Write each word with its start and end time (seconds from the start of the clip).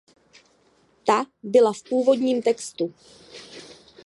Ta 1.05 1.25
byla 1.43 1.73
v 1.73 1.83
původním 1.89 2.41
textu. 2.41 2.93